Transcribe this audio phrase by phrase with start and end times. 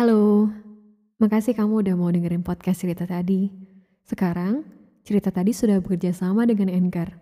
[0.00, 0.48] Halo,
[1.20, 3.52] makasih kamu udah mau dengerin podcast cerita tadi.
[4.08, 4.64] Sekarang,
[5.04, 7.12] cerita tadi sudah bekerja sama dengan Anchor,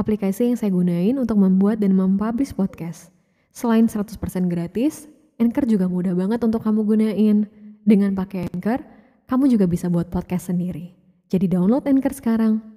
[0.00, 3.12] aplikasi yang saya gunain untuk membuat dan mempublish podcast.
[3.52, 4.16] Selain 100%
[4.48, 7.52] gratis, Anchor juga mudah banget untuk kamu gunain.
[7.84, 8.80] Dengan pakai Anchor,
[9.28, 10.96] kamu juga bisa buat podcast sendiri.
[11.28, 12.71] Jadi download Anchor sekarang.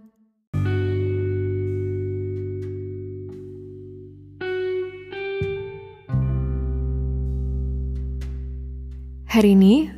[9.36, 9.91] Hari ini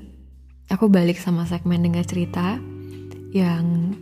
[0.66, 2.58] aku balik sama segmen dengar cerita
[3.30, 3.94] yang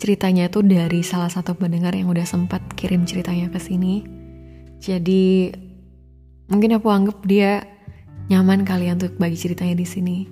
[0.00, 4.08] ceritanya tuh dari salah satu pendengar yang udah sempat kirim ceritanya ke sini.
[4.80, 5.52] Jadi
[6.48, 7.68] mungkin aku anggap dia
[8.32, 10.24] nyaman kali untuk bagi ceritanya di sini.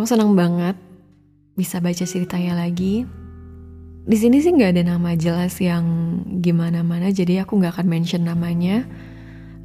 [0.00, 0.80] Aku senang banget
[1.52, 3.04] bisa baca ceritanya lagi.
[4.08, 5.84] Di sini sih nggak ada nama jelas yang
[6.40, 8.88] gimana-mana, jadi aku nggak akan mention namanya.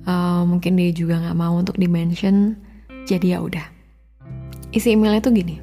[0.03, 2.59] Uh, mungkin dia juga nggak mau untuk di-mention,
[3.07, 3.72] jadi ya udah.
[4.73, 5.61] Isi emailnya tuh gini.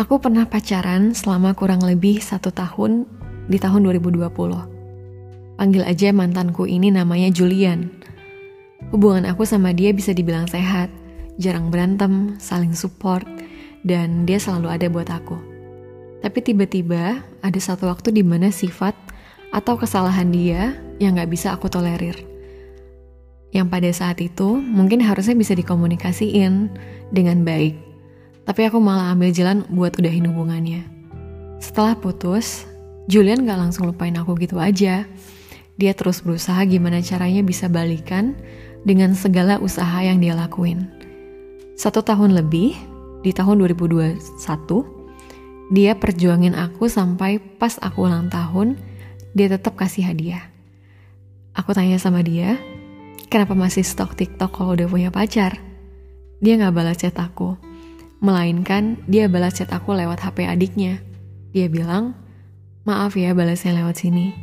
[0.00, 3.04] Aku pernah pacaran selama kurang lebih satu tahun
[3.52, 4.32] di tahun 2020.
[5.60, 7.92] Panggil aja mantanku ini namanya Julian.
[8.96, 10.88] Hubungan aku sama dia bisa dibilang sehat,
[11.36, 13.28] jarang berantem, saling support,
[13.84, 15.36] dan dia selalu ada buat aku.
[16.24, 18.96] Tapi tiba-tiba ada satu waktu di mana sifat
[19.52, 22.16] atau kesalahan dia yang gak bisa aku tolerir.
[23.52, 26.72] Yang pada saat itu mungkin harusnya bisa dikomunikasiin
[27.12, 27.87] dengan baik
[28.48, 30.88] tapi aku malah ambil jalan buat udahin hubungannya.
[31.60, 32.64] Setelah putus,
[33.04, 35.04] Julian gak langsung lupain aku gitu aja.
[35.76, 38.32] Dia terus berusaha gimana caranya bisa balikan
[38.88, 40.88] dengan segala usaha yang dia lakuin.
[41.76, 42.72] Satu tahun lebih,
[43.20, 44.16] di tahun 2021,
[45.68, 48.80] dia perjuangin aku sampai pas aku ulang tahun,
[49.36, 50.48] dia tetap kasih hadiah.
[51.52, 52.56] Aku tanya sama dia,
[53.28, 55.60] kenapa masih stok TikTok kalau udah punya pacar?
[56.40, 57.67] Dia gak balas chat aku.
[58.18, 60.98] Melainkan dia balas chat aku lewat HP adiknya.
[61.54, 62.18] Dia bilang,
[62.82, 64.34] maaf ya balasnya lewat sini.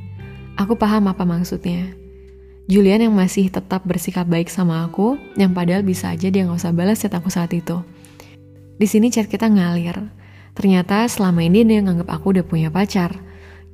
[0.56, 1.91] Aku paham apa maksudnya.
[2.72, 6.72] Julian yang masih tetap bersikap baik sama aku, yang padahal bisa aja dia nggak usah
[6.72, 7.84] balas chat aku saat itu.
[8.80, 10.07] Di sini chat kita ngalir.
[10.56, 13.12] Ternyata selama ini dia nganggap aku udah punya pacar.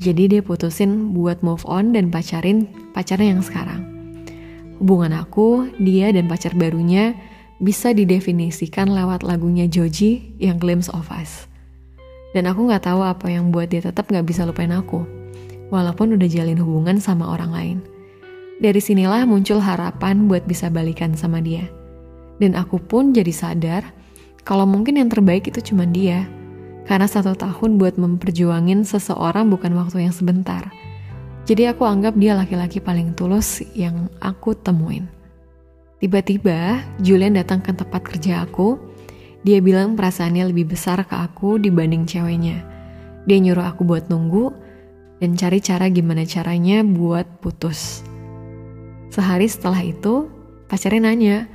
[0.01, 3.85] Jadi dia putusin buat move on dan pacarin pacarnya yang sekarang.
[4.81, 7.13] Hubungan aku, dia dan pacar barunya
[7.61, 11.45] bisa didefinisikan lewat lagunya Joji yang Glimpse of Us.
[12.33, 15.05] Dan aku gak tahu apa yang buat dia tetap gak bisa lupain aku,
[15.69, 17.77] walaupun udah jalin hubungan sama orang lain.
[18.57, 21.69] Dari sinilah muncul harapan buat bisa balikan sama dia.
[22.41, 23.85] Dan aku pun jadi sadar
[24.41, 26.25] kalau mungkin yang terbaik itu cuma dia.
[26.89, 30.73] Karena satu tahun buat memperjuangin seseorang bukan waktu yang sebentar.
[31.45, 35.20] Jadi aku anggap dia laki-laki paling tulus yang aku temuin.
[36.01, 38.73] Tiba-tiba, Julian datang ke tempat kerja aku.
[39.45, 42.65] Dia bilang perasaannya lebih besar ke aku dibanding ceweknya.
[43.29, 44.49] Dia nyuruh aku buat nunggu
[45.21, 48.01] dan cari cara gimana caranya buat putus.
[49.13, 50.25] Sehari setelah itu,
[50.65, 51.45] pacarnya nanya,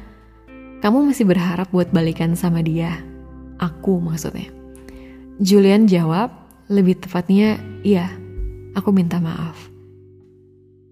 [0.78, 3.02] kamu masih berharap buat balikan sama dia?
[3.58, 4.46] Aku maksudnya.
[5.42, 6.30] Julian jawab,
[6.70, 8.14] lebih tepatnya, iya,
[8.78, 9.58] aku minta maaf.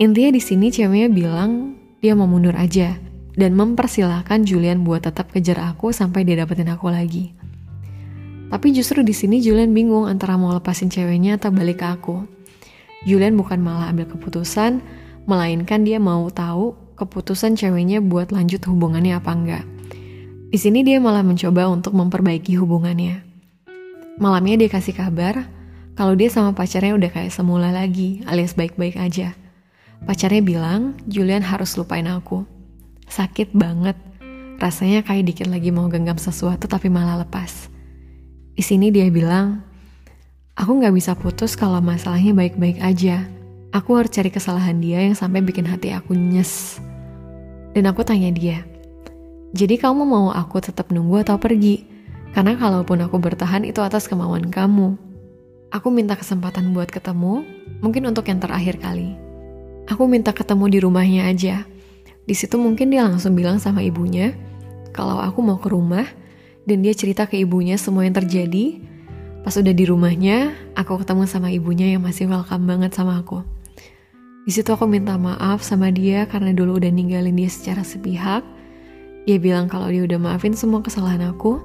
[0.03, 5.59] Intinya di sini ceweknya bilang dia mau mundur aja dan mempersilahkan Julian buat tetap kejar
[5.63, 7.35] aku sampai dia dapetin aku lagi.
[8.51, 12.17] Tapi justru di sini Julian bingung antara mau lepasin ceweknya atau balik ke aku.
[13.03, 14.79] Julian bukan malah ambil keputusan,
[15.27, 19.65] melainkan dia mau tahu keputusan ceweknya buat lanjut hubungannya apa enggak.
[20.55, 23.27] Di sini dia malah mencoba untuk memperbaiki hubungannya.
[24.23, 25.51] Malamnya dia kasih kabar
[25.99, 29.35] kalau dia sama pacarnya udah kayak semula lagi, alias baik-baik aja.
[30.07, 32.47] Pacarnya bilang, Julian harus lupain aku.
[33.09, 33.97] Sakit banget.
[34.59, 37.69] Rasanya kayak dikit lagi mau genggam sesuatu tapi malah lepas.
[38.55, 39.61] Di sini dia bilang,
[40.55, 43.27] aku gak bisa putus kalau masalahnya baik-baik aja.
[43.75, 46.79] Aku harus cari kesalahan dia yang sampai bikin hati aku nyes.
[47.75, 48.63] Dan aku tanya dia,
[49.55, 51.87] jadi kamu mau aku tetap nunggu atau pergi?
[52.35, 54.99] Karena kalaupun aku bertahan itu atas kemauan kamu.
[55.71, 57.47] Aku minta kesempatan buat ketemu,
[57.79, 59.15] mungkin untuk yang terakhir kali.
[59.87, 61.63] Aku minta ketemu di rumahnya aja.
[62.25, 64.33] Di situ mungkin dia langsung bilang sama ibunya
[64.97, 66.09] kalau aku mau ke rumah
[66.65, 68.81] dan dia cerita ke ibunya semua yang terjadi.
[69.45, 73.45] Pas udah di rumahnya, aku ketemu sama ibunya yang masih welcome banget sama aku.
[74.49, 78.41] Di situ aku minta maaf sama dia karena dulu udah ninggalin dia secara sepihak.
[79.29, 81.61] Dia bilang kalau dia udah maafin semua kesalahan aku.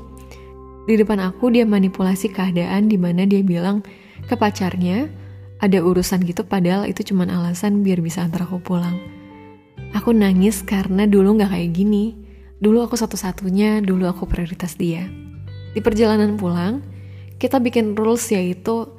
[0.87, 3.83] Di depan aku dia manipulasi keadaan di mana dia bilang
[4.27, 5.07] ke pacarnya
[5.59, 9.18] ada urusan gitu padahal itu cuma alasan biar bisa antar aku pulang.
[9.97, 12.13] Aku nangis karena dulu gak kayak gini.
[12.61, 15.07] Dulu aku satu-satunya, dulu aku prioritas dia.
[15.73, 16.85] Di perjalanan pulang,
[17.41, 18.91] kita bikin rules yaitu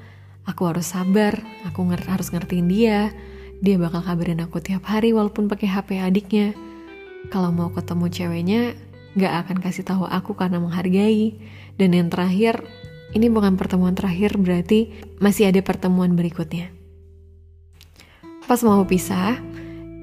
[0.49, 1.39] aku harus sabar,
[1.69, 3.13] aku nger harus ngertiin dia,
[3.61, 6.57] dia bakal kabarin aku tiap hari walaupun pakai HP adiknya.
[7.29, 8.63] Kalau mau ketemu ceweknya,
[9.15, 11.37] gak akan kasih tahu aku karena menghargai.
[11.77, 12.65] Dan yang terakhir,
[13.13, 14.91] ini bukan pertemuan terakhir berarti
[15.21, 16.73] masih ada pertemuan berikutnya.
[18.49, 19.39] Pas mau pisah,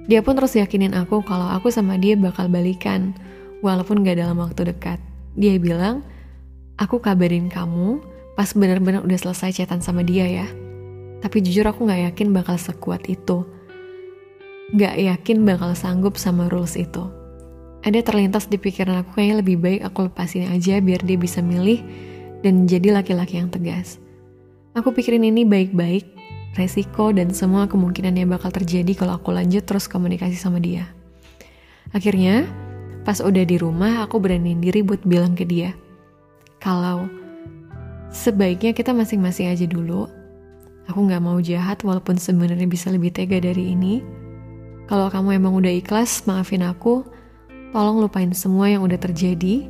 [0.08, 3.12] dia pun terus yakinin aku kalau aku sama dia bakal balikan,
[3.60, 5.00] walaupun gak dalam waktu dekat.
[5.36, 6.02] Dia bilang,
[6.80, 8.00] aku kabarin kamu
[8.40, 10.48] pas benar-benar udah selesai chatan sama dia ya.
[11.20, 13.44] Tapi jujur aku gak yakin bakal sekuat itu.
[14.80, 17.04] Gak yakin bakal sanggup sama rules itu.
[17.84, 21.84] Ada terlintas di pikiran aku kayaknya lebih baik aku lepasin aja biar dia bisa milih
[22.42, 24.00] dan jadi laki-laki yang tegas.
[24.78, 26.17] Aku pikirin ini baik-baik
[26.56, 30.88] resiko dan semua kemungkinan yang bakal terjadi kalau aku lanjut terus komunikasi sama dia.
[31.92, 32.48] Akhirnya,
[33.04, 35.76] pas udah di rumah, aku beraniin diri buat bilang ke dia,
[36.58, 37.08] kalau
[38.12, 40.10] sebaiknya kita masing-masing aja dulu.
[40.88, 44.00] Aku gak mau jahat walaupun sebenarnya bisa lebih tega dari ini.
[44.88, 47.04] Kalau kamu emang udah ikhlas, maafin aku.
[47.76, 49.68] Tolong lupain semua yang udah terjadi.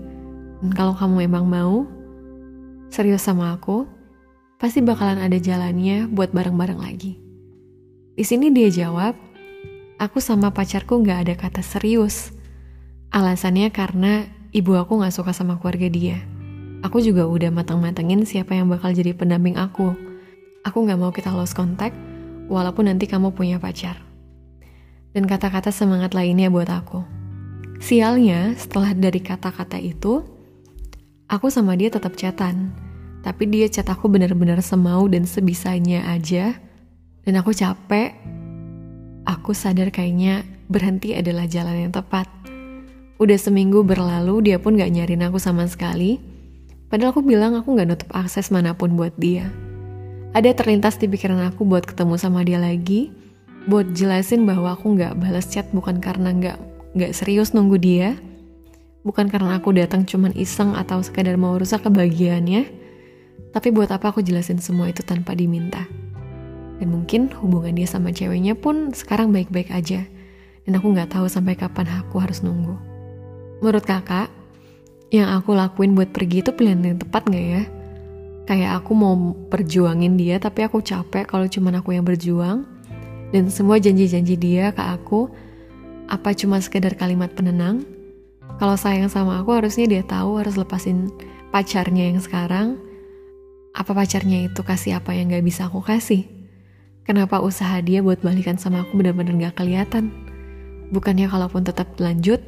[0.62, 1.90] Dan kalau kamu emang mau,
[2.94, 3.90] serius sama aku,
[4.58, 7.22] pasti bakalan ada jalannya buat bareng-bareng lagi.
[8.18, 9.14] Di sini dia jawab,
[10.02, 12.34] aku sama pacarku gak ada kata serius.
[13.14, 16.18] Alasannya karena ibu aku gak suka sama keluarga dia.
[16.82, 19.94] Aku juga udah matang-matangin siapa yang bakal jadi pendamping aku.
[20.66, 21.94] Aku gak mau kita lost contact,
[22.50, 24.02] walaupun nanti kamu punya pacar.
[25.14, 27.06] Dan kata-kata semangat lainnya buat aku.
[27.78, 30.26] Sialnya, setelah dari kata-kata itu,
[31.30, 32.87] aku sama dia tetap chatan
[33.28, 36.56] tapi dia chat aku benar-benar semau dan sebisanya aja.
[37.28, 38.16] Dan aku capek.
[39.28, 42.32] Aku sadar kayaknya berhenti adalah jalan yang tepat.
[43.20, 46.24] Udah seminggu berlalu, dia pun gak nyariin aku sama sekali.
[46.88, 49.52] Padahal aku bilang aku gak nutup akses mana pun buat dia.
[50.32, 53.12] Ada terlintas di pikiran aku buat ketemu sama dia lagi,
[53.68, 56.60] buat jelasin bahwa aku gak balas chat bukan karena gak,
[56.96, 58.16] gak serius nunggu dia,
[59.04, 62.87] bukan karena aku datang cuman iseng atau sekadar mau rusak kebahagiaannya,
[63.58, 65.90] tapi buat apa aku jelasin semua itu tanpa diminta?
[66.78, 70.06] Dan mungkin hubungan dia sama ceweknya pun sekarang baik-baik aja.
[70.62, 72.78] Dan aku nggak tahu sampai kapan aku harus nunggu.
[73.66, 74.30] Menurut kakak,
[75.10, 77.64] yang aku lakuin buat pergi itu pilihan yang tepat nggak ya?
[78.46, 82.62] Kayak aku mau perjuangin dia tapi aku capek kalau cuman aku yang berjuang.
[83.34, 85.34] Dan semua janji-janji dia ke aku,
[86.08, 87.84] apa cuma sekedar kalimat penenang?
[88.62, 91.10] Kalau sayang sama aku harusnya dia tahu harus lepasin
[91.50, 92.87] pacarnya yang sekarang
[93.78, 96.26] apa pacarnya itu kasih apa yang gak bisa aku kasih?
[97.06, 100.10] Kenapa usaha dia buat balikan sama aku benar-benar gak kelihatan?
[100.90, 102.42] Bukannya kalaupun tetap lanjut,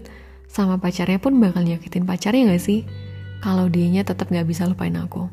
[0.50, 2.81] sama pacarnya pun bakal nyakitin pacarnya gak sih?
[3.46, 5.30] Kalau dianya tetap gak bisa lupain aku.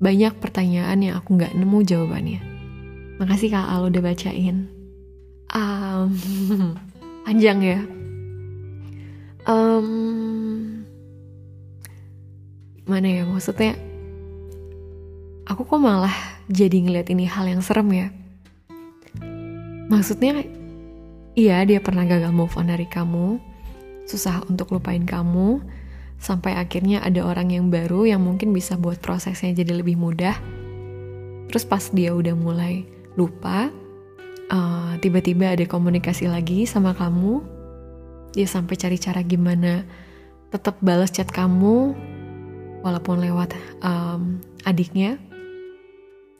[0.00, 2.40] Banyak pertanyaan yang aku gak nemu jawabannya.
[3.20, 4.72] Makasih Kak Al udah bacain.
[5.52, 6.16] Um,
[7.28, 7.80] panjang ya.
[9.44, 9.88] Um,
[12.88, 13.85] mana ya maksudnya?
[15.46, 16.14] Aku kok malah
[16.50, 18.08] jadi ngeliat ini hal yang serem ya.
[19.86, 20.42] Maksudnya,
[21.38, 23.38] iya dia pernah gagal move on dari kamu,
[24.10, 25.62] susah untuk lupain kamu,
[26.18, 30.34] sampai akhirnya ada orang yang baru yang mungkin bisa buat prosesnya jadi lebih mudah.
[31.46, 32.82] Terus pas dia udah mulai
[33.14, 33.70] lupa,
[34.50, 37.38] uh, tiba-tiba ada komunikasi lagi sama kamu,
[38.34, 39.86] dia sampai cari cara gimana
[40.50, 41.94] tetap balas chat kamu,
[42.82, 43.54] walaupun lewat
[43.86, 45.22] um, adiknya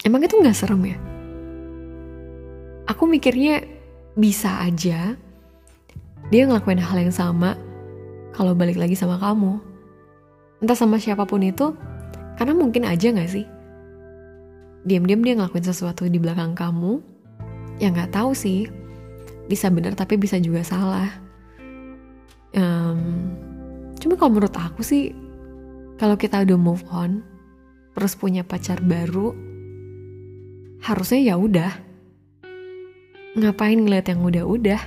[0.07, 0.99] Emang itu gak serem ya?
[2.87, 3.67] Aku mikirnya
[4.15, 5.19] bisa aja
[6.31, 7.59] dia ngelakuin hal yang sama
[8.31, 9.59] kalau balik lagi sama kamu.
[10.63, 11.75] Entah sama siapa pun itu,
[12.39, 13.47] karena mungkin aja gak sih?
[14.87, 17.03] Diam-diam dia ngelakuin sesuatu di belakang kamu,
[17.83, 18.71] ya gak tahu sih.
[19.51, 21.11] Bisa benar tapi bisa juga salah.
[22.55, 23.35] Um,
[23.99, 25.15] cuma kalau menurut aku sih,
[25.99, 27.23] kalau kita udah move on,
[27.95, 29.56] terus punya pacar baru,
[30.83, 31.73] harusnya ya udah.
[33.37, 34.81] Ngapain ngeliat yang udah-udah?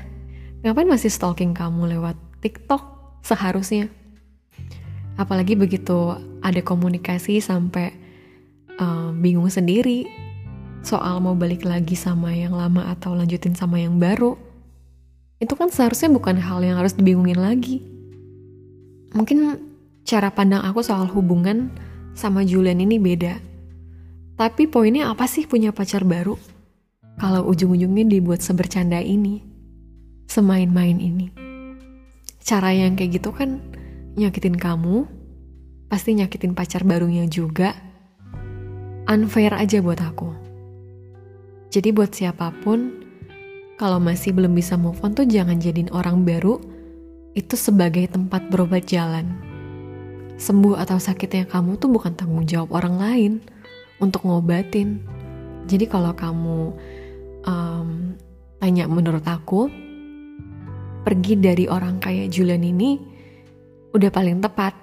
[0.66, 2.82] Ngapain masih stalking kamu lewat TikTok
[3.22, 3.88] seharusnya?
[5.20, 7.92] Apalagi begitu ada komunikasi sampai
[8.80, 10.08] uh, bingung sendiri
[10.80, 14.40] soal mau balik lagi sama yang lama atau lanjutin sama yang baru.
[15.40, 17.84] Itu kan seharusnya bukan hal yang harus dibingungin lagi.
[19.16, 19.60] Mungkin
[20.08, 21.72] cara pandang aku soal hubungan
[22.16, 23.49] sama Julian ini beda
[24.40, 26.40] tapi poinnya apa sih punya pacar baru?
[27.20, 29.44] Kalau ujung-ujungnya dibuat sebercanda ini,
[30.32, 31.28] semain-main ini.
[32.40, 33.60] Cara yang kayak gitu kan
[34.16, 35.04] nyakitin kamu,
[35.92, 37.76] pasti nyakitin pacar barunya juga.
[39.12, 40.32] Unfair aja buat aku.
[41.76, 42.96] Jadi buat siapa pun,
[43.76, 46.64] kalau masih belum bisa move on tuh jangan jadiin orang baru
[47.36, 49.36] itu sebagai tempat berobat jalan.
[50.40, 53.34] Sembuh atau sakitnya kamu tuh bukan tanggung jawab orang lain
[54.00, 55.04] untuk ngobatin.
[55.70, 56.74] Jadi kalau kamu
[57.46, 58.18] um,
[58.58, 59.70] tanya menurut aku,
[61.06, 63.00] pergi dari orang kayak Julian ini
[63.96, 64.74] udah paling tepat.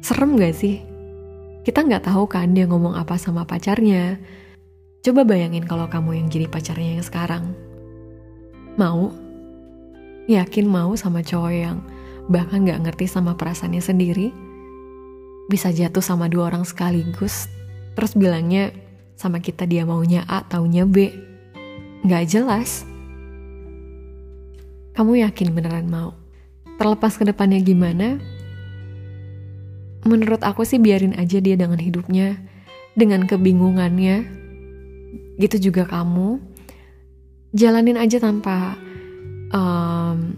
[0.00, 0.80] Serem gak sih?
[1.60, 4.16] Kita nggak tahu kan dia ngomong apa sama pacarnya,
[5.00, 7.56] Coba bayangin kalau kamu yang jadi pacarnya yang sekarang.
[8.76, 9.08] Mau?
[10.28, 11.80] Yakin mau sama cowok yang
[12.28, 14.28] bahkan gak ngerti sama perasaannya sendiri?
[15.48, 17.48] Bisa jatuh sama dua orang sekaligus,
[17.94, 18.74] terus bilangnya
[19.16, 21.12] sama kita dia maunya A, taunya B.
[22.08, 22.88] Gak jelas.
[24.96, 26.16] Kamu yakin beneran mau?
[26.80, 28.16] Terlepas ke depannya gimana?
[30.08, 32.40] Menurut aku sih biarin aja dia dengan hidupnya,
[32.96, 34.40] dengan kebingungannya,
[35.40, 36.36] gitu juga kamu
[37.56, 38.76] jalanin aja tanpa
[39.50, 40.36] um,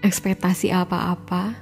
[0.00, 1.58] ekspektasi apa-apa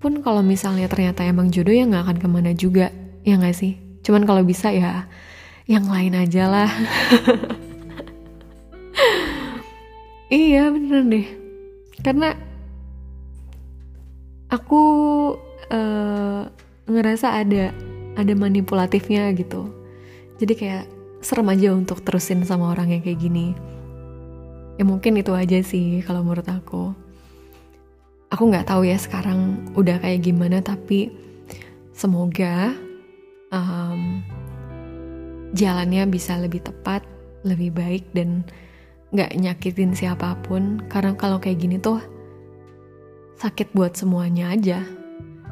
[0.00, 2.92] pun kalau misalnya ternyata emang jodoh ya nggak akan ke mana juga
[3.26, 5.04] ya nggak sih cuman kalau bisa ya
[5.68, 6.70] yang lain aja lah
[10.32, 11.26] iya bener deh
[12.00, 12.34] karena
[14.50, 14.82] aku
[15.70, 16.42] uh,
[16.90, 17.70] ngerasa ada
[18.18, 19.70] ada manipulatifnya gitu
[20.40, 20.84] jadi kayak
[21.20, 23.52] serem aja untuk terusin sama orang yang kayak gini.
[24.80, 26.96] Ya mungkin itu aja sih kalau menurut aku.
[28.32, 31.12] Aku nggak tahu ya sekarang udah kayak gimana tapi
[31.92, 32.72] semoga
[33.50, 34.22] um,
[35.54, 37.02] jalannya bisa lebih tepat,
[37.42, 38.46] lebih baik dan
[39.10, 40.82] nggak nyakitin siapa pun.
[40.86, 42.02] Karena kalau kayak gini tuh
[43.38, 44.82] sakit buat semuanya aja.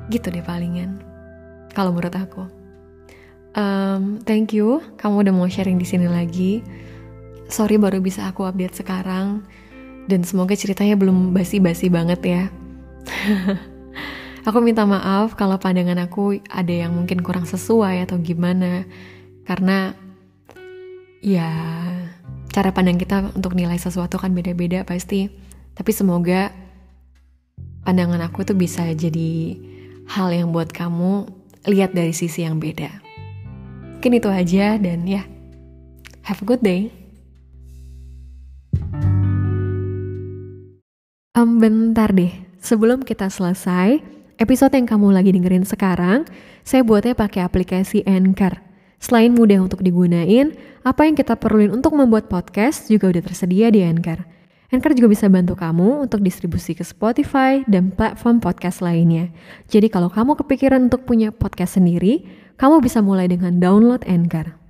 [0.08, 1.02] Gitu deh palingan.
[1.74, 2.42] Kalau menurut aku.
[3.58, 6.62] Um, thank you, kamu udah mau sharing di sini lagi.
[7.48, 9.40] Sorry baru bisa aku update sekarang,
[10.06, 12.42] dan semoga ceritanya belum basi-basi banget ya.
[14.46, 18.86] aku minta maaf kalau pandangan aku ada yang mungkin kurang sesuai atau gimana,
[19.48, 19.96] karena
[21.18, 21.50] ya
[22.54, 25.30] cara pandang kita untuk nilai sesuatu kan beda-beda pasti.
[25.78, 26.50] Tapi semoga
[27.86, 29.54] pandangan aku tuh bisa jadi
[30.10, 31.30] hal yang buat kamu
[31.70, 32.90] lihat dari sisi yang beda.
[33.98, 35.26] Mungkin itu aja dan ya,
[36.26, 36.90] have a good day.
[41.38, 44.02] Um, bentar deh, sebelum kita selesai,
[44.38, 46.24] episode yang kamu lagi dengerin sekarang,
[46.62, 48.62] saya buatnya pakai aplikasi Anchor.
[48.98, 53.82] Selain mudah untuk digunain, apa yang kita perluin untuk membuat podcast juga udah tersedia di
[53.82, 54.22] Anchor.
[54.70, 59.30] Anchor juga bisa bantu kamu untuk distribusi ke Spotify dan platform podcast lainnya.
[59.66, 62.26] Jadi kalau kamu kepikiran untuk punya podcast sendiri,
[62.58, 64.67] kamu bisa mulai dengan download Anchor.